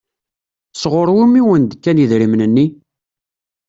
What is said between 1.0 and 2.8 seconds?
wumi i wen-d-kan idrimen-nni?